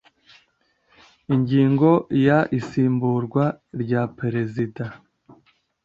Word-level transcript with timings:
Ingingo 1.33 1.89
ya 2.25 2.37
isimburwa 2.59 3.45
rya 3.81 4.01
perezida 4.17 4.85